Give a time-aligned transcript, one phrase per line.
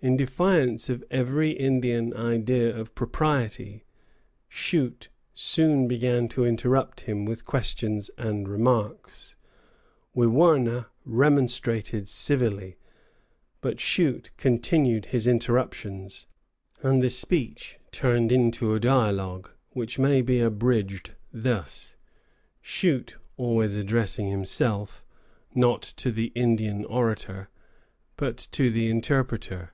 [0.00, 3.84] In defiance of every Indian idea of propriety,
[4.48, 9.34] Shute soon began to interrupt him with questions and remarks.
[10.14, 12.76] Wiwurna remonstrated civilly;
[13.60, 16.28] but Shute continued his interruptions,
[16.80, 21.96] and the speech turned to a dialogue, which may be abridged thus,
[22.60, 25.04] Shute always addressing himself,
[25.56, 27.48] not to the Indian orator,
[28.16, 29.72] but to the interpreter.